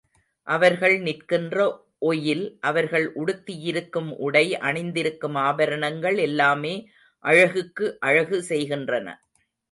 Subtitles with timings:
[0.47, 1.57] அவர்கள் நிற்கின்ற
[2.01, 6.73] ஒயில், அவர்கள் உடுத்தியிருக்கும் உடை, அணிந்திருக்கும் ஆபரணங்கள் எல்லாமே
[7.25, 9.07] அழகுக்கு அழகு செய்கின்றன.